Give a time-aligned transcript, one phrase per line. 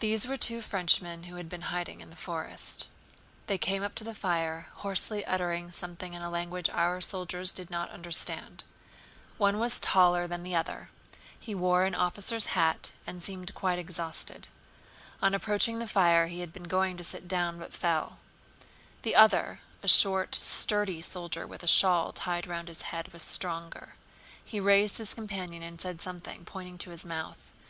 [0.00, 2.90] These were two Frenchmen who had been hiding in the forest.
[3.46, 7.70] They came up to the fire, hoarsely uttering something in a language our soldiers did
[7.70, 8.62] not understand.
[9.38, 10.90] One was taller than the other;
[11.40, 14.48] he wore an officer's hat and seemed quite exhausted.
[15.22, 18.18] On approaching the fire he had been going to sit down, but fell.
[19.00, 23.94] The other, a short sturdy soldier with a shawl tied round his head, was stronger.
[24.44, 27.50] He raised his companion and said something, pointing to his mouth.